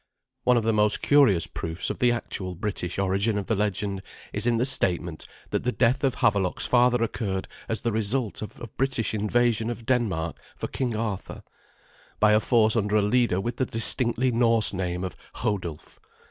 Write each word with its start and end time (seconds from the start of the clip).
One 0.45 0.57
of 0.57 0.63
the 0.63 0.73
most 0.73 1.03
curious 1.03 1.45
proofs 1.45 1.91
of 1.91 1.99
the 1.99 2.11
actual 2.11 2.55
British 2.55 2.97
origin 2.97 3.37
of 3.37 3.45
the 3.45 3.53
legend 3.53 4.01
is 4.33 4.47
in 4.47 4.57
the 4.57 4.65
statement 4.65 5.27
that 5.51 5.63
the 5.63 5.71
death 5.71 6.03
of 6.03 6.15
Havelok's 6.15 6.65
father 6.65 7.03
occurred 7.03 7.47
as 7.69 7.81
the 7.81 7.91
result 7.91 8.41
of 8.41 8.59
a 8.59 8.65
British 8.65 9.13
invasion 9.13 9.69
of 9.69 9.85
Denmark 9.85 10.39
for 10.55 10.67
King 10.67 10.95
Arthur, 10.95 11.43
by 12.19 12.31
a 12.31 12.39
force 12.39 12.75
under 12.75 12.95
a 12.95 13.01
leader 13.03 13.39
with 13.39 13.57
the 13.57 13.65
distinctly 13.67 14.31
Norse 14.31 14.73
name 14.73 15.03
of 15.03 15.15
Hodulf. 15.35 15.99